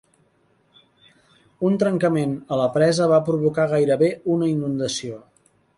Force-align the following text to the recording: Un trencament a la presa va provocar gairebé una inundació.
Un 1.69 1.77
trencament 1.85 2.33
a 2.57 2.59
la 2.63 2.67
presa 2.79 3.11
va 3.15 3.23
provocar 3.29 3.71
gairebé 3.77 4.13
una 4.39 4.53
inundació. 4.59 5.27